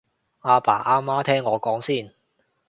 [0.39, 2.11] 阿爸阿媽聽我講先